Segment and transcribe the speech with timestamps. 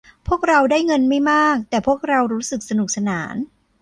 [0.27, 3.35] พวกเราได้เงินไม่มากแต่พวกเรารู้สึกสนุกสนาน